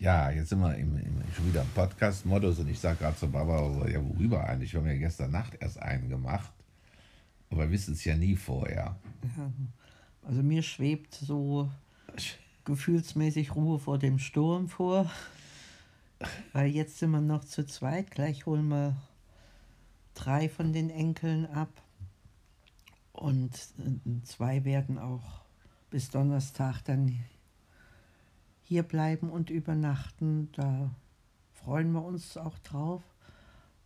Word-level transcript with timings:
Ja, 0.00 0.30
jetzt 0.30 0.50
sind 0.50 0.60
wir 0.60 0.76
im, 0.76 0.96
im, 0.96 1.22
schon 1.34 1.48
wieder 1.48 1.62
im 1.62 1.68
Podcast-Modus 1.70 2.60
und 2.60 2.68
ich 2.68 2.78
sage 2.78 2.98
gerade 2.98 3.16
zu 3.16 3.28
Barbara, 3.28 3.88
ja, 3.88 4.00
worüber 4.00 4.44
eigentlich? 4.44 4.72
Wir 4.72 4.80
haben 4.80 4.86
ja 4.86 4.94
gestern 4.94 5.32
Nacht 5.32 5.56
erst 5.58 5.82
einen 5.82 6.08
gemacht, 6.08 6.52
aber 7.50 7.62
wir 7.62 7.70
wissen 7.72 7.94
es 7.94 8.04
ja 8.04 8.16
nie 8.16 8.36
vorher. 8.36 8.96
Ja, 9.36 9.52
also 10.22 10.42
mir 10.44 10.62
schwebt 10.62 11.14
so 11.14 11.68
gefühlsmäßig 12.64 13.56
Ruhe 13.56 13.80
vor 13.80 13.98
dem 13.98 14.20
Sturm 14.20 14.68
vor, 14.68 15.10
weil 16.52 16.68
jetzt 16.68 16.98
sind 16.98 17.10
wir 17.10 17.20
noch 17.20 17.44
zu 17.44 17.66
zweit, 17.66 18.12
gleich 18.12 18.46
holen 18.46 18.68
wir 18.68 18.96
drei 20.14 20.48
von 20.48 20.72
den 20.72 20.90
Enkeln 20.90 21.46
ab 21.46 21.70
und 23.12 23.52
äh, 23.78 24.22
zwei 24.22 24.64
werden 24.64 24.96
auch 24.96 25.40
bis 25.90 26.10
Donnerstag 26.10 26.82
dann 26.82 27.18
hier 28.68 28.82
bleiben 28.82 29.30
und 29.30 29.48
übernachten. 29.48 30.52
Da 30.52 30.90
freuen 31.54 31.90
wir 31.92 32.04
uns 32.04 32.36
auch 32.36 32.58
drauf. 32.58 33.02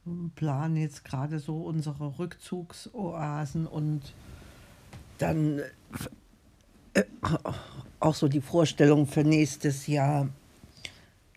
Wir 0.05 0.31
planen 0.35 0.77
jetzt 0.77 1.05
gerade 1.05 1.39
so 1.39 1.63
unsere 1.63 2.19
Rückzugsoasen 2.19 3.69
und 3.69 4.13
dann 5.19 5.61
äh, 6.95 7.05
auch 8.01 8.15
so 8.17 8.27
die 8.27 8.41
Vorstellung 8.41 9.07
für 9.07 9.23
nächstes 9.23 9.87
Jahr, 9.87 10.29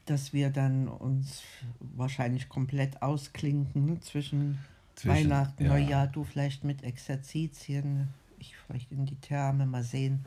dass 0.08 0.34
wir 0.34 0.50
dann 0.50 0.88
uns 0.88 1.44
wahrscheinlich 1.80 2.50
komplett 2.50 3.04
ausklinken 3.04 3.86
ne? 3.86 4.00
zwischen, 4.00 4.58
zwischen, 4.96 5.16
Weihnachten, 5.16 5.66
ja. 5.66 5.70
Neujahr, 5.70 6.08
du 6.08 6.24
vielleicht 6.24 6.64
mit 6.64 6.84
Exerzitien, 6.84 8.08
ich 8.40 8.58
vielleicht 8.58 8.92
in 8.92 9.06
die 9.06 9.18
Therme, 9.18 9.68
mal 9.68 9.84
sehen. 9.84 10.26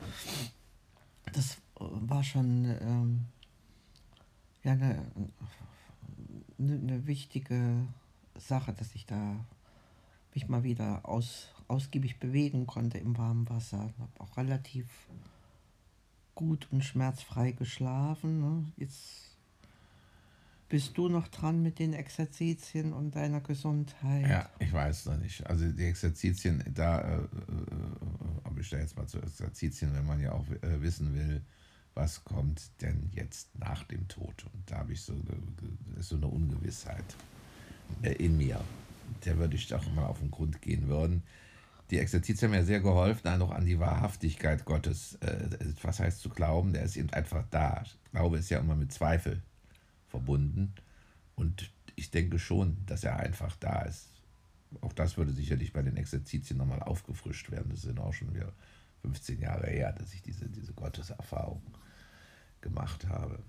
Das 1.33 1.57
war 1.79 2.23
schon 2.23 2.65
ähm, 2.81 3.25
ja, 4.63 4.73
eine, 4.73 5.05
eine 6.57 7.07
wichtige 7.07 7.87
Sache, 8.35 8.73
dass 8.73 8.95
ich 8.95 9.05
da 9.05 9.45
mich 10.33 10.47
mal 10.47 10.63
wieder 10.63 11.07
aus, 11.07 11.49
ausgiebig 11.67 12.19
bewegen 12.19 12.67
konnte 12.67 12.97
im 12.97 13.17
warmen 13.17 13.49
Wasser. 13.49 13.79
Habe 13.99 14.19
auch 14.19 14.37
relativ 14.37 14.87
gut 16.35 16.67
und 16.71 16.83
schmerzfrei 16.83 17.51
geschlafen. 17.51 18.39
Ne? 18.41 18.71
Jetzt 18.77 19.37
bist 20.69 20.97
du 20.97 21.09
noch 21.09 21.27
dran 21.29 21.63
mit 21.63 21.79
den 21.79 21.93
Exerzitien 21.93 22.93
und 22.93 23.15
deiner 23.15 23.41
Gesundheit? 23.41 24.27
Ja, 24.29 24.49
ich 24.59 24.71
weiß 24.71 25.07
noch 25.07 25.17
nicht. 25.17 25.45
Also 25.47 25.69
die 25.71 25.85
Exerzitien, 25.85 26.63
da 26.75 27.01
äh, 27.01 27.17
äh, 27.17 27.25
ob 28.43 28.57
ich 28.59 28.69
da 28.69 28.77
jetzt 28.77 28.95
mal 28.95 29.07
zu 29.07 29.19
Exerzitien, 29.19 29.93
wenn 29.95 30.05
man 30.05 30.19
ja 30.19 30.31
auch 30.31 30.47
äh, 30.47 30.81
wissen 30.81 31.13
will, 31.15 31.41
was 31.99 32.23
kommt 32.23 32.71
denn 32.81 33.09
jetzt 33.13 33.53
nach 33.59 33.83
dem 33.83 34.07
Tod? 34.07 34.45
Und 34.53 34.71
da 34.71 34.77
habe 34.77 34.93
ich 34.93 35.01
so, 35.01 35.13
so 35.99 36.15
eine 36.15 36.27
Ungewissheit 36.27 37.03
äh, 38.01 38.13
in 38.13 38.37
mir. 38.37 38.61
Der 39.25 39.37
würde 39.37 39.55
ich 39.57 39.67
doch 39.67 39.85
mal 39.91 40.05
auf 40.05 40.19
den 40.19 40.31
Grund 40.31 40.61
gehen 40.61 40.87
würden. 40.87 41.23
Die 41.91 41.99
Exerzitien 41.99 42.51
haben 42.51 42.57
mir 42.57 42.65
sehr 42.65 42.79
geholfen, 42.79 43.21
dann 43.23 43.39
noch 43.39 43.51
an 43.51 43.65
die 43.65 43.79
Wahrhaftigkeit 43.79 44.63
Gottes. 44.63 45.15
Äh, 45.15 45.49
was 45.81 45.99
heißt 45.99 46.21
zu 46.21 46.29
glauben? 46.29 46.71
Der 46.71 46.83
ist 46.83 46.95
eben 46.95 47.09
einfach 47.09 47.43
da. 47.51 47.83
Glaube 48.11 48.37
ist 48.37 48.49
ja 48.49 48.59
immer 48.59 48.75
mit 48.75 48.93
Zweifel 48.93 49.41
verbunden. 50.07 50.73
Und 51.35 51.69
ich 51.97 52.11
denke 52.11 52.39
schon, 52.39 52.77
dass 52.85 53.03
er 53.03 53.17
einfach 53.19 53.57
da 53.57 53.81
ist. 53.81 54.07
Auch 54.79 54.93
das 54.93 55.17
würde 55.17 55.33
sicherlich 55.33 55.73
bei 55.73 55.81
den 55.81 55.97
Exerzitien 55.97 56.59
nochmal 56.59 56.81
aufgefrischt 56.81 57.51
werden. 57.51 57.71
Das 57.71 57.81
sind 57.81 57.99
auch 57.99 58.13
schon 58.13 58.33
wieder 58.33 58.53
15 59.01 59.41
Jahre 59.41 59.67
her, 59.67 59.91
dass 59.91 60.13
ich 60.13 60.21
diese, 60.21 60.47
diese 60.47 60.71
Gotteserfahrung 60.71 61.61
gemacht 62.61 63.07
habe. 63.07 63.43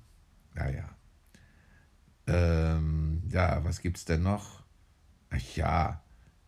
Naja. 0.55 0.89
Ähm, 2.27 3.23
ja, 3.31 3.63
was 3.65 3.81
gibt 3.81 3.97
es 3.97 4.05
denn 4.05 4.23
noch? 4.23 4.63
Ach 5.31 5.57
ja, 5.57 6.03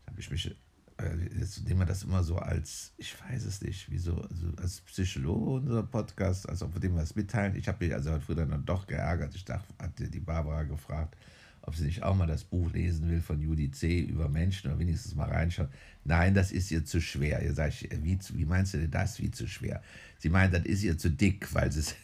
habe 0.06 0.20
ich 0.20 0.30
mich. 0.30 0.56
Äh, 0.98 1.38
jetzt 1.38 1.64
nehmen 1.64 1.80
wir 1.80 1.86
das 1.86 2.02
immer 2.02 2.22
so 2.22 2.36
als, 2.36 2.92
ich 2.96 3.14
weiß 3.20 3.44
es 3.44 3.62
nicht, 3.62 3.90
wieso, 3.90 4.20
also 4.20 4.52
als 4.58 4.80
Psychologe 4.82 5.50
unser 5.50 5.82
Podcast, 5.82 6.48
als 6.48 6.62
ob 6.62 6.74
wir 6.74 6.80
dem 6.80 6.94
mitteilen. 7.14 7.56
Ich 7.56 7.66
habe 7.68 7.84
mich 7.84 7.94
also 7.94 8.12
heute 8.12 8.24
früh 8.24 8.34
dann 8.34 8.64
doch 8.64 8.86
geärgert. 8.86 9.34
Ich 9.34 9.44
dachte, 9.44 9.72
hatte 9.78 10.08
die 10.08 10.20
Barbara 10.20 10.64
gefragt, 10.64 11.16
ob 11.62 11.74
sie 11.76 11.84
nicht 11.84 12.02
auch 12.02 12.14
mal 12.14 12.26
das 12.26 12.44
Buch 12.44 12.72
lesen 12.72 13.08
will 13.08 13.20
von 13.20 13.40
Judy 13.40 13.70
C. 13.70 14.00
über 14.00 14.28
Menschen 14.28 14.70
oder 14.70 14.78
wenigstens 14.78 15.14
mal 15.14 15.30
reinschauen. 15.30 15.68
Nein, 16.04 16.34
das 16.34 16.50
ist 16.50 16.70
ihr 16.70 16.84
zu 16.84 17.00
schwer. 17.00 17.42
Ihr 17.42 17.54
sagt, 17.54 17.82
wie, 17.82 18.18
wie 18.34 18.44
meinst 18.44 18.74
du 18.74 18.78
denn 18.78 18.90
das, 18.90 19.20
wie 19.20 19.30
zu 19.30 19.46
schwer? 19.46 19.82
Sie 20.18 20.28
meint, 20.28 20.52
das 20.52 20.64
ist 20.64 20.82
ihr 20.82 20.98
zu 20.98 21.10
dick, 21.10 21.52
weil 21.54 21.70
sie 21.72 21.80
es 21.80 21.94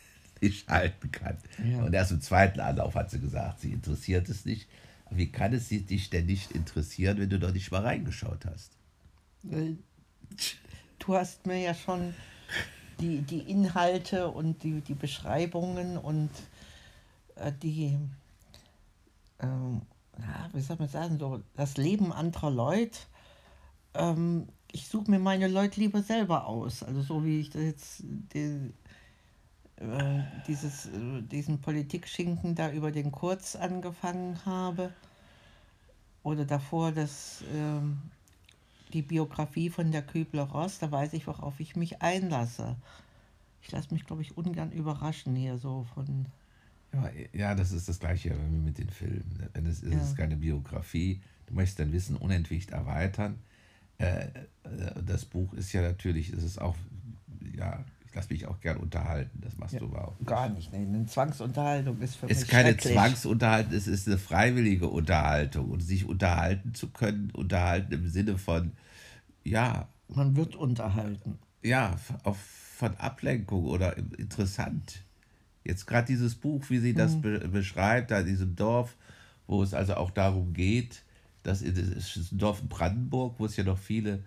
nicht 0.43 0.69
halten 0.69 1.11
kann. 1.11 1.37
Ja. 1.65 1.83
Und 1.85 1.93
erst 1.93 2.13
im 2.13 2.21
zweiten 2.21 2.61
Anlauf 2.61 2.95
hat 2.95 3.11
sie 3.11 3.21
gesagt, 3.21 3.61
sie 3.61 3.73
interessiert 3.73 4.29
es 4.29 4.45
nicht. 4.45 4.69
wie 5.11 5.31
kann 5.31 5.53
es 5.53 5.69
dich 5.69 6.11
denn 6.11 6.27
nicht 6.27 6.53
interessieren, 6.53 7.19
wenn 7.19 7.31
du 7.31 7.39
doch 7.39 7.53
nicht 7.53 7.71
mal 7.71 7.83
reingeschaut 7.83 8.45
hast? 8.45 8.73
Äh, 9.51 9.75
du 10.99 11.15
hast 11.15 11.47
mir 11.47 11.61
ja 11.61 11.75
schon 11.75 12.15
die, 13.01 13.23
die 13.23 13.41
Inhalte 13.41 14.29
und 14.29 14.63
die, 14.63 14.81
die 14.81 14.95
Beschreibungen 14.95 15.97
und 15.97 16.31
äh, 17.37 17.53
die, 17.63 17.97
ähm, 19.41 19.83
wie 20.53 20.61
soll 20.61 20.77
man 20.79 20.89
sagen, 20.89 21.19
so 21.19 21.43
das 21.57 21.77
Leben 21.77 22.13
anderer 22.13 22.51
Leute. 22.51 22.99
Ähm, 23.95 24.49
ich 24.73 24.89
suche 24.89 25.11
mir 25.11 25.19
meine 25.19 25.49
Leute 25.49 25.81
lieber 25.81 26.03
selber 26.03 26.47
aus. 26.47 26.83
Also 26.83 27.03
so 27.03 27.25
wie 27.25 27.41
ich 27.41 27.51
das 27.51 27.63
jetzt 27.63 28.03
die, 28.35 28.73
äh, 29.81 30.23
dieses, 30.47 30.87
äh, 30.87 31.23
diesen 31.23 31.61
Politikschinken 31.61 32.55
da 32.55 32.71
über 32.71 32.91
den 32.91 33.13
Kurz 33.13 33.55
angefangen 33.55 34.45
habe. 34.45 34.93
Oder 36.25 36.45
davor 36.45 36.91
das, 36.91 37.43
äh, 37.43 38.93
die 38.93 39.03
Biografie 39.03 39.71
von 39.71 39.93
der 39.93 40.03
Kübler-Ross, 40.03 40.81
da 40.81 40.91
weiß 40.91 41.13
ich, 41.13 41.27
worauf 41.27 41.61
ich 41.61 41.77
mich 41.77 42.03
einlasse. 42.03 42.77
Ich 43.63 43.71
lasse 43.71 43.93
mich, 43.93 44.05
glaube 44.05 44.23
ich, 44.23 44.37
ungern 44.37 44.73
überraschen 44.73 45.37
hier 45.37 45.59
so 45.59 45.87
von. 45.95 46.27
Ja, 46.93 47.11
ja, 47.33 47.55
das 47.55 47.71
ist 47.71 47.89
das 47.89 48.01
Gleiche 48.01 48.31
wie 48.31 48.57
mit 48.57 48.79
den 48.79 48.91
Filmen. 48.91 49.49
Wenn 49.53 49.67
es 49.67 49.81
ist, 49.81 49.93
ja. 49.93 50.01
es 50.01 50.17
keine 50.17 50.37
Biografie, 50.37 51.21
du 51.47 51.55
möchtest 51.55 51.79
dein 51.79 51.93
Wissen 51.93 52.17
unentwegt 52.17 52.71
erweitern. 52.71 53.39
Äh, 53.99 54.27
äh, 54.27 55.03
das 55.05 55.25
Buch 55.25 55.53
ist 55.53 55.73
ja 55.73 55.83
natürlich, 55.83 56.33
es 56.33 56.43
ist 56.43 56.61
auch 56.61 56.77
ja, 57.57 57.85
ich 58.19 58.25
lasse 58.25 58.33
mich 58.33 58.47
auch 58.47 58.61
gern 58.61 58.79
unterhalten. 58.79 59.41
Das 59.43 59.57
machst 59.59 59.75
ja, 59.75 59.81
du 59.81 59.87
aber 59.87 60.09
auch. 60.09 60.19
Nicht. 60.19 60.27
Gar 60.27 60.49
nicht. 60.49 60.73
Nee, 60.73 60.79
eine 60.79 61.07
Zwangsunterhaltung 61.07 62.01
ist 62.01 62.17
für 62.17 62.27
mich. 62.27 62.37
Es 62.37 62.43
ist 62.43 62.49
keine 62.49 62.77
Zwangsunterhaltung, 62.77 63.73
es 63.73 63.87
ist 63.87 64.09
eine 64.09 64.19
freiwillige 64.19 64.89
Unterhaltung. 64.89 65.71
Und 65.71 65.81
sich 65.81 66.05
unterhalten 66.05 66.75
zu 66.75 66.89
können, 66.89 67.31
unterhalten 67.31 67.93
im 67.93 68.09
Sinne 68.09 68.37
von, 68.37 68.73
ja. 69.45 69.89
Man 70.09 70.37
wird 70.37 70.57
unterhalten. 70.57 71.39
Ja, 71.63 71.97
auf, 72.25 72.39
von 72.39 72.97
Ablenkung 72.97 73.67
oder 73.67 73.97
interessant. 73.97 75.05
Jetzt 75.63 75.87
gerade 75.87 76.07
dieses 76.07 76.35
Buch, 76.35 76.65
wie 76.71 76.79
sie 76.79 76.95
das 76.95 77.17
mhm. 77.17 77.21
be 77.21 77.49
beschreibt, 77.49 78.11
da 78.11 78.21
in 78.21 78.27
diesem 78.27 78.57
Dorf, 78.57 78.97
wo 79.47 79.63
es 79.63 79.75
also 79.75 79.95
auch 79.95 80.11
darum 80.11 80.55
geht, 80.55 81.05
dass 81.45 81.63
es 81.63 82.17
ist 82.17 82.33
ein 82.33 82.39
Dorf 82.39 82.63
in 82.63 82.69
Brandenburg, 82.69 83.39
wo 83.39 83.47
es 83.47 83.57
ja 83.57 83.65
noch 83.65 83.79
viele, 83.79 84.25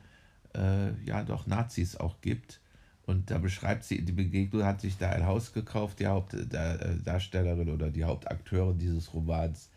äh, 0.55 0.93
ja, 1.03 1.23
doch 1.23 1.45
Nazis 1.45 1.97
auch 1.97 2.21
gibt 2.21 2.61
und 3.05 3.31
da 3.31 3.39
beschreibt 3.39 3.83
sie, 3.83 4.01
die 4.03 4.11
Begegnung 4.11 4.63
hat 4.63 4.81
sich 4.81 4.97
da 4.97 5.09
ein 5.09 5.25
Haus 5.25 5.53
gekauft, 5.53 5.99
die 5.99 6.07
Hauptdarstellerin 6.07 7.69
oder 7.69 7.89
die 7.89 8.03
Hauptakteurin 8.03 8.77
dieses 8.77 9.13
Romans. 9.13 9.69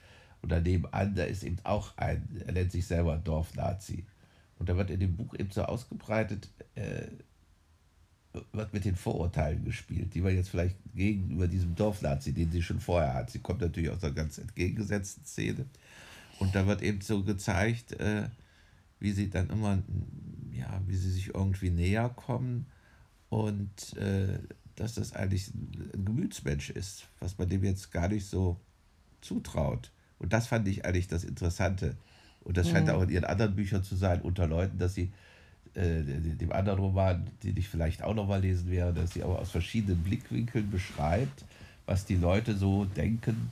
Und 0.43 0.53
daneben 0.53 0.87
an, 0.93 1.15
da 1.15 1.25
ist 1.25 1.43
eben 1.43 1.57
auch 1.65 1.97
ein, 1.97 2.43
er 2.47 2.53
nennt 2.53 2.71
sich 2.71 2.87
selber 2.87 3.17
Dorfnazi. 3.17 4.05
Und 4.59 4.69
da 4.69 4.77
wird 4.77 4.91
in 4.91 5.01
dem 5.01 5.17
Buch 5.17 5.35
eben 5.39 5.51
so 5.51 5.63
ausgebreitet, 5.63 6.51
äh, 6.75 7.07
wird 8.53 8.75
mit 8.75 8.85
den 8.85 8.97
Vorurteilen 8.97 9.65
gespielt, 9.65 10.15
die 10.15 10.21
man 10.21 10.35
jetzt 10.35 10.51
vielleicht 10.51 10.77
gegenüber 10.95 11.49
diesem 11.49 11.75
Dorfnazi, 11.75 12.33
den 12.33 12.51
sie 12.51 12.63
schon 12.63 12.81
vorher 12.81 13.15
hat. 13.15 13.31
Sie 13.31 13.39
kommt 13.39 13.63
natürlich 13.63 13.91
aus 13.91 14.05
einer 14.05 14.13
ganz 14.13 14.39
entgegengesetzten 14.39 15.25
Szene. 15.25 15.65
Und 16.41 16.55
da 16.55 16.67
wird 16.67 16.83
eben 16.83 17.01
so 17.01 17.23
gezeigt, 17.23 17.93
äh, 17.93 18.29
wie 19.01 19.13
sie 19.13 19.31
dann 19.31 19.49
immer, 19.49 19.83
ja, 20.53 20.83
wie 20.87 20.97
sie 20.97 21.11
sich 21.11 21.35
irgendwie 21.35 21.71
näher 21.71 22.11
kommen 22.11 22.67
und 23.35 23.97
äh, 23.97 24.39
dass 24.77 24.95
das 24.95 25.13
eigentlich 25.13 25.49
ein 25.53 26.05
Gemütsmensch 26.05 26.71
ist, 26.71 27.09
was 27.19 27.37
man 27.37 27.49
dem 27.49 27.65
jetzt 27.65 27.91
gar 27.91 28.07
nicht 28.07 28.27
so 28.27 28.61
zutraut. 29.21 29.91
Und 30.21 30.33
das 30.33 30.47
fand 30.47 30.69
ich 30.69 30.85
eigentlich 30.85 31.09
das 31.09 31.25
Interessante. 31.25 31.97
Und 32.45 32.57
das 32.57 32.69
scheint 32.71 32.87
mhm. 32.87 32.95
auch 32.95 33.03
in 33.03 33.09
ihren 33.09 33.25
anderen 33.25 33.57
Büchern 33.57 33.83
zu 33.83 33.97
sein, 33.97 34.21
unter 34.21 34.47
Leuten, 34.47 34.79
dass 34.79 34.95
sie 34.95 35.11
äh, 35.75 36.03
dem 36.03 36.53
anderen 36.53 36.79
Roman, 36.79 37.29
den 37.43 37.57
ich 37.57 37.69
vielleicht 37.69 38.05
auch 38.05 38.15
noch 38.15 38.29
mal 38.29 38.41
lesen 38.41 38.71
werde, 38.71 39.01
dass 39.01 39.15
sie 39.15 39.25
aber 39.25 39.41
aus 39.41 39.51
verschiedenen 39.51 40.05
Blickwinkeln 40.05 40.71
beschreibt, 40.71 41.45
was 41.87 42.05
die 42.05 42.17
Leute 42.17 42.55
so 42.57 42.85
denken 42.85 43.51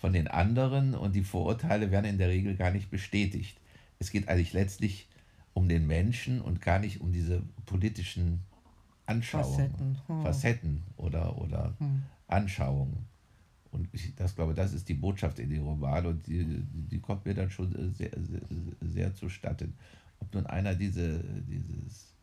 von 0.00 0.12
den 0.12 0.28
anderen 0.28 0.94
und 0.94 1.16
die 1.16 1.24
Vorurteile 1.24 1.90
werden 1.90 2.04
in 2.04 2.18
der 2.18 2.28
Regel 2.28 2.54
gar 2.54 2.70
nicht 2.70 2.88
bestätigt. 2.88 3.56
Es 3.98 4.12
geht 4.12 4.28
eigentlich 4.28 4.52
letztlich 4.52 5.08
um 5.54 5.68
den 5.68 5.88
Menschen 5.88 6.40
und 6.40 6.60
gar 6.62 6.78
nicht 6.78 7.00
um 7.00 7.12
diese 7.12 7.42
politischen 7.66 8.40
Anschauungen, 9.06 9.70
Facetten, 9.70 9.98
hm. 10.06 10.22
Facetten 10.22 10.82
oder, 10.96 11.38
oder 11.38 11.74
hm. 11.78 12.02
Anschauungen. 12.26 13.06
Und 13.70 13.88
ich 13.92 14.14
das 14.14 14.36
glaube, 14.36 14.54
das 14.54 14.72
ist 14.72 14.88
die 14.88 14.94
Botschaft 14.94 15.38
in 15.40 15.50
dem 15.50 15.62
Roman 15.64 16.06
und 16.06 16.26
die, 16.26 16.44
die 16.46 17.00
kommt 17.00 17.24
mir 17.26 17.34
dann 17.34 17.50
schon 17.50 17.72
sehr, 17.92 18.10
sehr, 18.16 18.40
sehr 18.80 19.14
zustatten. 19.14 19.74
Ob 20.20 20.32
nun 20.32 20.46
einer 20.46 20.74
diese, 20.74 21.18
dieses 21.42 22.14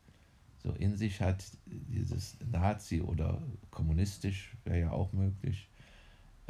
so 0.63 0.72
in 0.74 0.95
sich 0.95 1.22
hat, 1.22 1.44
dieses 1.66 2.38
Nazi 2.45 3.01
oder 3.01 3.42
kommunistisch 3.72 4.56
wäre 4.63 4.80
ja 4.80 4.92
auch 4.92 5.12
möglich. 5.12 5.71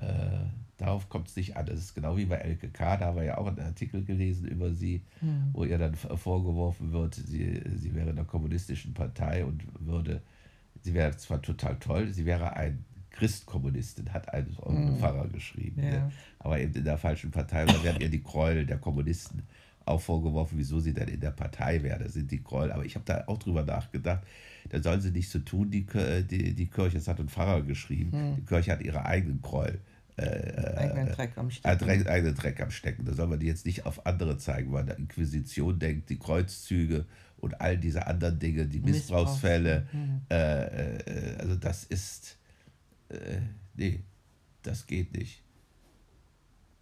Äh, 0.02 0.46
darauf 0.78 1.10
kommt 1.10 1.28
es 1.28 1.36
nicht 1.36 1.56
an. 1.56 1.66
Das 1.66 1.80
ist 1.80 1.94
genau 1.94 2.18
wie 2.18 2.26
bei 2.26 2.38
Elke 2.38 2.70
K. 2.70 2.98
Da 2.98 3.08
haben 3.08 3.18
wir 3.18 3.24
ja 3.24 3.38
auch 3.38 3.48
einen 3.48 3.60
Artikel 3.60 4.04
gelesen 4.04 4.48
über 4.48 4.74
sie, 4.74 5.04
mhm. 5.22 5.50
wo 5.54 5.64
ihr 5.64 5.78
dann 5.78 5.96
vorgeworfen 5.96 6.92
wird, 6.92 7.16
sie, 7.16 7.62
sie 7.76 7.96
wäre 7.96 8.10
in 8.10 8.16
der 8.16 8.26
kommunistischen 8.26 8.94
Partei 8.94 9.46
und 9.46 9.64
würde, 9.80 10.22
sie 10.82 10.94
wäre 10.94 11.16
zwar 11.18 11.42
total 11.42 11.78
toll, 11.78 12.08
sie 12.08 12.26
wäre 12.26 12.56
ein 12.56 12.84
Christkommunistin, 13.12 14.12
hat 14.14 14.34
ein 14.34 14.48
mhm. 14.66 14.98
Pfarrer 14.98 15.28
geschrieben, 15.28 15.84
ja. 15.84 15.92
ne? 15.92 16.12
aber 16.40 16.60
eben 16.60 16.74
in 16.74 16.84
der 16.84 16.98
falschen 16.98 17.30
Partei. 17.30 17.66
Da 17.66 17.84
werden 17.84 18.02
ihr 18.02 18.10
die 18.10 18.24
Gräuel 18.24 18.66
der 18.66 18.78
Kommunisten 18.78 19.44
auch 19.86 20.02
vorgeworfen, 20.02 20.58
wieso 20.58 20.80
sie 20.80 20.94
denn 20.94 21.08
in 21.08 21.20
der 21.20 21.32
Partei 21.32 21.82
wäre. 21.84 22.04
Das 22.04 22.14
sind 22.14 22.32
die 22.32 22.44
Gräuel. 22.44 22.72
Aber 22.72 22.86
ich 22.86 22.96
habe 22.96 23.06
da 23.06 23.24
auch 23.28 23.38
drüber 23.38 23.64
nachgedacht. 23.64 24.24
Da 24.70 24.82
sollen 24.82 25.02
sie 25.02 25.12
nicht 25.12 25.30
so 25.30 25.40
tun, 25.40 25.72
die, 25.72 25.86
die, 26.30 26.54
die 26.54 26.68
Kirche, 26.68 26.98
das 26.98 27.08
hat 27.08 27.20
ein 27.20 27.30
Pfarrer 27.30 27.64
geschrieben, 27.64 28.12
hm. 28.12 28.36
die 28.36 28.46
Kirche 28.46 28.72
hat 28.72 28.82
ihre 28.82 29.06
eigenen 29.06 29.42
Gräuel. 29.42 29.80
Äh, 30.18 30.24
äh 30.26 30.78
eigenen 30.78 31.08
Dreck 31.08 31.38
am 31.38 31.50
Stecken. 31.50 31.90
Äh, 31.90 32.08
eigenen 32.08 32.36
Dreck 32.36 32.62
am 32.62 32.72
Stecken. 32.72 33.06
Da 33.06 33.14
soll 33.14 33.28
man 33.28 33.40
die 33.40 33.48
jetzt 33.48 33.66
nicht 33.66 33.86
auf 33.86 34.06
andere 34.06 34.38
zeigen, 34.38 34.72
weil 34.72 34.86
der 34.86 34.98
Inquisition 34.98 35.80
denkt, 35.80 36.10
die 36.10 36.20
Kreuzzüge 36.20 37.06
und 37.38 37.60
all 37.60 37.78
diese 37.78 38.06
anderen 38.06 38.38
Dinge, 38.38 38.66
die 38.68 38.80
Missbrauchsfälle. 38.80 39.88
Hm. 39.92 40.22
Äh, 40.30 40.98
äh, 40.98 41.38
also 41.40 41.56
das 41.56 41.84
ist, 41.86 42.38
äh, 43.10 43.40
nee, 43.76 44.02
das 44.62 44.86
geht 44.86 45.18
nicht. 45.18 45.42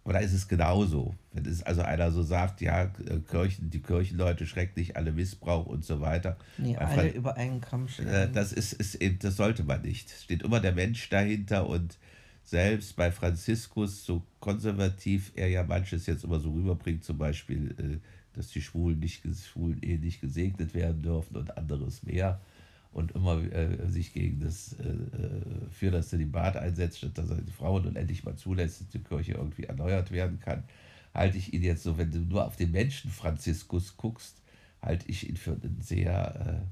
Da 0.04 0.18
ist 0.18 0.32
es 0.32 0.48
genauso. 0.48 1.14
Wenn 1.32 1.46
es 1.46 1.62
also 1.62 1.82
einer 1.82 2.10
so 2.10 2.22
sagt, 2.22 2.60
ja, 2.60 2.84
äh, 2.84 3.20
Kirchen, 3.30 3.70
die 3.70 3.80
Kirchenleute 3.80 4.46
schrecklich, 4.46 4.96
alle 4.96 5.12
Missbrauch 5.12 5.66
und 5.66 5.84
so 5.84 6.00
weiter. 6.00 6.36
Nee, 6.58 6.76
alle 6.76 6.94
Fran 6.94 7.12
über 7.12 7.36
einen 7.36 7.60
Kamm 7.60 7.86
äh, 7.98 8.28
Das, 8.28 8.52
ist, 8.52 8.72
ist, 8.72 8.98
das 9.22 9.36
sollte 9.36 9.62
man 9.62 9.82
nicht. 9.82 10.10
Es 10.10 10.24
steht 10.24 10.42
immer 10.42 10.60
der 10.60 10.72
Mensch 10.72 11.08
dahinter 11.10 11.68
und 11.68 11.98
selbst 12.42 12.96
bei 12.96 13.12
Franziskus, 13.12 14.04
so 14.04 14.22
konservativ 14.40 15.32
er 15.36 15.48
ja 15.48 15.62
manches 15.62 16.06
jetzt 16.06 16.24
immer 16.24 16.40
so 16.40 16.52
rüberbringt, 16.52 17.04
zum 17.04 17.18
Beispiel, 17.18 17.74
äh, 17.78 17.98
dass 18.32 18.48
die 18.48 18.62
Schwulen 18.62 18.98
nicht, 18.98 19.22
Schwulen 19.46 19.82
eh 19.82 19.98
nicht 19.98 20.20
gesegnet 20.20 20.74
werden 20.74 21.02
dürfen 21.02 21.36
und 21.36 21.56
anderes 21.56 22.02
mehr 22.02 22.40
und 22.92 23.12
immer 23.12 23.40
äh, 23.52 23.88
sich 23.88 24.12
gegen 24.12 24.40
das, 24.40 24.74
äh, 24.74 24.88
äh 24.88 25.70
für 25.70 25.90
das 25.90 26.08
Zölibat 26.08 26.56
einsetzt, 26.56 27.06
dass 27.14 27.30
er 27.30 27.36
die 27.36 27.52
Frauen 27.52 27.86
und 27.86 27.96
endlich 27.96 28.24
mal 28.24 28.36
zulässt, 28.36 28.80
dass 28.80 28.88
die 28.88 28.98
Kirche 28.98 29.32
irgendwie 29.32 29.64
erneuert 29.64 30.10
werden 30.10 30.40
kann, 30.40 30.64
halte 31.14 31.38
ich 31.38 31.52
ihn 31.52 31.62
jetzt 31.62 31.82
so, 31.82 31.98
wenn 31.98 32.10
du 32.10 32.18
nur 32.18 32.46
auf 32.46 32.56
den 32.56 32.72
Menschen 32.72 33.10
Franziskus 33.10 33.96
guckst, 33.96 34.40
halte 34.82 35.08
ich 35.08 35.28
ihn 35.28 35.36
für 35.36 35.52
einen 35.52 35.80
sehr, 35.80 36.66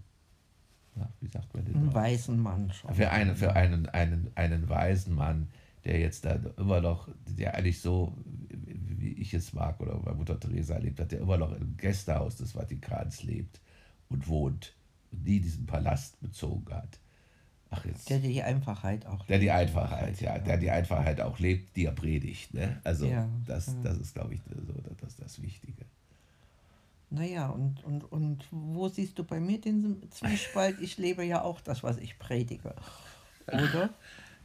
äh, 0.96 1.04
wie 1.20 1.28
sagt 1.28 1.54
man 1.54 1.64
denn? 1.64 1.76
Einen 1.76 1.94
weisen 1.94 2.40
Mann 2.40 2.72
schon. 2.72 2.94
Für 2.94 3.10
einen, 3.10 3.36
für 3.36 3.54
einen, 3.54 3.86
einen, 3.86 4.30
einen 4.34 4.68
weisen 4.68 5.14
Mann, 5.14 5.48
der 5.84 6.00
jetzt 6.00 6.24
da 6.24 6.38
immer 6.56 6.80
noch, 6.80 7.08
der 7.26 7.54
eigentlich 7.54 7.80
so, 7.80 8.16
wie 8.48 9.12
ich 9.12 9.34
es 9.34 9.52
mag, 9.52 9.80
oder 9.80 9.96
bei 9.98 10.12
Mutter 10.12 10.38
Teresa 10.38 10.74
erlebt 10.74 10.98
hat, 10.98 11.12
der 11.12 11.20
immer 11.20 11.36
noch 11.36 11.52
im 11.52 11.76
Gästehaus 11.76 12.36
des 12.36 12.52
Vatikans 12.52 13.22
lebt 13.22 13.60
und 14.08 14.26
wohnt 14.26 14.74
nie 15.10 15.40
diesen 15.40 15.66
Palast 15.66 16.20
bezogen 16.20 16.72
hat. 16.74 16.98
Ach 17.70 17.84
jetzt. 17.84 18.08
Der 18.08 18.18
die 18.18 18.42
Einfachheit 18.42 19.04
auch 19.06 19.26
Der 19.26 19.38
die 19.38 19.50
Einfachheit, 19.50 20.20
ja, 20.20 20.38
der 20.38 20.56
die 20.56 20.70
Einfachheit 20.70 21.20
auch 21.20 21.38
lebt, 21.38 21.76
die 21.76 21.84
er 21.84 21.92
predigt. 21.92 22.54
Ne? 22.54 22.80
Also 22.82 23.06
ja, 23.06 23.28
das, 23.46 23.66
ja. 23.66 23.74
das 23.82 23.98
ist, 23.98 24.14
glaube 24.14 24.34
ich, 24.34 24.40
so 24.42 24.72
das, 25.00 25.16
das 25.16 25.42
Wichtige. 25.42 25.84
Naja, 27.10 27.48
und, 27.48 27.82
und, 27.84 28.04
und 28.10 28.44
wo 28.50 28.88
siehst 28.88 29.18
du 29.18 29.24
bei 29.24 29.40
mir 29.40 29.60
den 29.60 30.02
Zwiespalt? 30.10 30.80
Ich 30.80 30.98
lebe 30.98 31.24
ja 31.24 31.42
auch 31.42 31.60
das, 31.60 31.82
was 31.82 31.98
ich 31.98 32.18
predige. 32.18 32.74
Oder? 33.46 33.90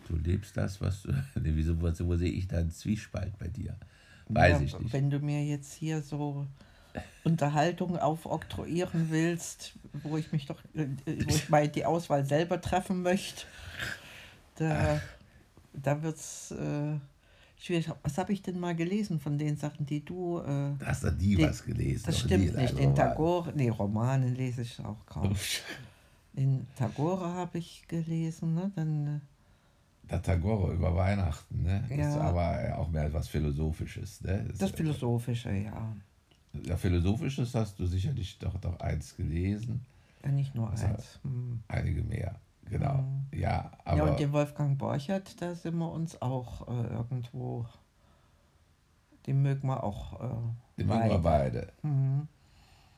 Du 0.10 0.18
lebst 0.18 0.58
das, 0.58 0.82
was 0.82 1.04
du. 1.04 1.14
Nee, 1.36 1.52
wieso, 1.54 1.82
wo 1.82 2.16
sehe 2.18 2.30
ich 2.30 2.50
da 2.50 2.58
einen 2.58 2.72
Zwiespalt 2.72 3.38
bei 3.40 3.48
dir? 3.48 3.78
Weiß 4.28 4.60
ja, 4.60 4.66
ich 4.66 4.78
nicht. 4.78 4.92
Wenn 4.92 5.10
du 5.10 5.20
mir 5.20 5.46
jetzt 5.46 5.74
hier 5.74 6.02
so 6.02 6.46
Unterhaltung 7.24 7.98
aufoktroyieren 7.98 9.10
willst, 9.10 9.76
wo 10.02 10.18
ich 10.18 10.32
mich 10.32 10.46
doch, 10.46 10.60
äh, 10.74 10.88
wo 11.06 11.30
ich 11.30 11.50
mal 11.50 11.68
die 11.68 11.86
Auswahl 11.86 12.26
selber 12.26 12.60
treffen 12.60 13.02
möchte, 13.02 13.46
da, 14.56 15.00
da 15.74 16.02
wird 16.02 16.18
es 16.18 16.52
äh, 16.52 16.98
schwierig. 17.58 17.90
Was 18.02 18.18
habe 18.18 18.34
ich 18.34 18.42
denn 18.42 18.60
mal 18.60 18.76
gelesen 18.76 19.20
von 19.20 19.38
den 19.38 19.56
Sachen, 19.56 19.86
die 19.86 20.04
du. 20.04 20.40
Äh, 20.40 20.74
da 20.80 20.86
hast 20.86 21.04
du 21.04 21.12
nie 21.12 21.36
den, 21.36 21.50
was 21.50 21.64
gelesen. 21.64 22.04
Das 22.06 22.20
stimmt 22.20 22.56
nicht. 22.56 22.78
Den 22.78 22.96
Tagore, 22.96 23.54
nee, 23.56 23.70
Romane 23.70 24.30
lese 24.30 24.64
ich 24.64 24.80
auch 24.80 25.06
kaum. 25.06 25.36
Den 26.34 26.68
Tagore 26.76 27.26
habe 27.34 27.60
ich 27.60 27.88
gelesen, 27.88 28.56
ne? 28.56 28.72
Dann. 28.76 29.08
Äh, 29.08 29.20
der 30.10 30.22
Tagore 30.22 30.74
über 30.74 30.96
Weihnachten, 30.96 31.64
ne? 31.64 31.86
Ja. 31.90 32.10
ist 32.10 32.18
aber 32.18 32.78
auch 32.78 32.90
mehr 32.90 33.06
etwas 33.06 33.28
Philosophisches, 33.28 34.22
ne? 34.22 34.46
Das, 34.50 34.58
das 34.58 34.72
Philosophische, 34.72 35.52
ja. 35.52 35.96
Ja, 36.62 36.78
Philosophisches 36.78 37.56
hast 37.56 37.80
du 37.80 37.86
sicherlich 37.86 38.38
doch, 38.38 38.58
doch 38.60 38.80
eins 38.80 39.16
gelesen. 39.16 39.86
Ja, 40.24 40.32
nicht 40.32 40.56
nur 40.56 40.70
also 40.70 40.86
eins. 40.86 41.20
Hm. 41.24 41.60
Einige 41.68 42.04
mehr, 42.04 42.36
genau. 42.70 43.00
Hm. 43.00 43.40
Ja, 43.40 43.72
aber 43.84 43.98
ja, 43.98 44.04
und 44.06 44.20
den 44.20 44.32
Wolfgang 44.32 44.78
Borchert, 44.78 45.42
da 45.42 45.56
sind 45.56 45.78
wir 45.78 45.92
uns 45.92 46.22
auch 46.22 46.68
äh, 46.68 46.94
irgendwo, 46.94 47.66
den 49.26 49.42
mögen 49.42 49.68
wir 49.68 49.84
auch 49.84 50.22
äh, 50.22 50.36
Den 50.78 50.88
mögen 50.88 51.10
wir 51.10 51.20
beide. 51.20 51.74
Mhm. 51.82 52.28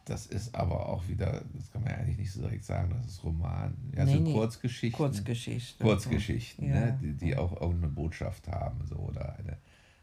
Das 0.05 0.27
ist 0.27 0.53
aber 0.53 0.87
auch 0.87 1.07
wieder, 1.07 1.41
das 1.53 1.71
kann 1.71 1.81
man 1.81 1.91
ja 1.91 1.97
eigentlich 1.97 2.19
nicht 2.19 2.31
so 2.31 2.41
direkt 2.41 2.63
sagen, 2.63 2.93
das 2.95 3.07
ist 3.07 3.23
Roman. 3.23 3.75
Ja, 3.97 4.05
nee, 4.05 4.13
sind 4.13 4.23
nee. 4.25 4.33
Kurzgeschichten. 4.33 4.95
Kurzgeschichten. 4.95 5.83
Kurzgeschichten, 5.83 6.69
ja. 6.69 6.75
ne? 6.75 6.99
die, 7.01 7.13
die 7.13 7.35
auch 7.35 7.59
irgendeine 7.59 7.91
Botschaft 7.91 8.47
haben, 8.47 8.85
so 8.85 8.97
oder 8.97 9.35
eine, 9.39 9.57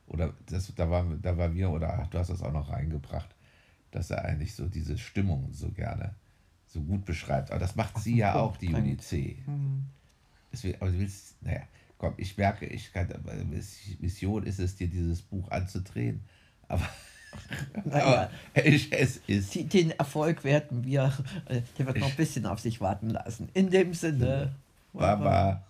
oder 0.09 0.33
das, 0.47 0.75
da 0.75 0.91
war, 0.91 1.05
da 1.23 1.39
war 1.39 1.49
mir, 1.49 1.71
oder 1.71 2.09
du 2.11 2.19
hast 2.19 2.31
das 2.31 2.43
auch 2.43 2.53
noch 2.53 2.71
reingebracht, 2.71 3.33
dass 3.93 4.11
er 4.11 4.25
eigentlich 4.25 4.55
so 4.55 4.67
diese 4.67 4.99
Stimmung 4.99 5.53
so 5.53 5.71
gerne 5.71 6.15
so 6.67 6.81
gut 6.81 7.05
beschreibt. 7.05 7.51
Aber 7.51 7.61
das 7.61 7.77
macht 7.77 7.99
sie 7.99 8.17
ja 8.17 8.35
auch, 8.35 8.57
die 8.57 8.67
Juni 8.67 8.97
C. 8.97 9.37
Mhm. 9.47 9.85
Deswegen, 10.53 10.81
aber 10.81 10.91
du 10.91 10.99
willst, 10.99 11.41
naja, 11.43 11.63
komm, 11.99 12.15
ich 12.17 12.37
merke, 12.37 12.67
ich 12.67 12.93
kann, 12.93 13.09
Mission 14.01 14.43
ist 14.45 14.59
es, 14.59 14.77
dir 14.77 14.89
dieses 14.89 15.23
Buch 15.23 15.51
anzudrehen, 15.51 16.21
aber, 16.69 16.89
naja, 17.85 18.31
aber 18.55 18.67
es 18.67 19.19
ist. 19.27 19.55
Den 19.73 19.93
Erfolg 19.93 20.45
werden 20.45 20.85
wir, 20.85 21.13
äh, 21.47 21.63
der 21.79 21.87
wird 21.87 21.99
noch 21.99 22.11
ein 22.11 22.17
bisschen 22.17 22.47
auf 22.47 22.61
sich 22.61 22.81
warten 22.81 23.11
lassen. 23.11 23.49
In 23.55 23.71
dem 23.71 23.95
Sinne. 23.95 24.55
Baba. 24.93 25.63